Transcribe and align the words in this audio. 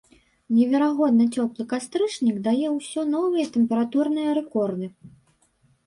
Неверагодна 0.55 1.27
цёплы 1.35 1.61
кастрычнік 1.75 2.41
дае 2.49 2.67
ўсё 2.79 3.07
новыя 3.15 3.45
тэмпературныя 3.59 4.29
рэкорды. 4.43 4.95